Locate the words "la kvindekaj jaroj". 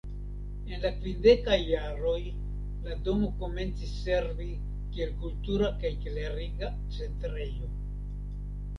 0.85-2.15